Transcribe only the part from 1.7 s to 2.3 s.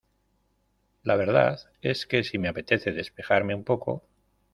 es que